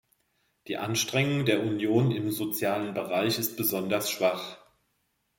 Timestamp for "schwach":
4.09-4.57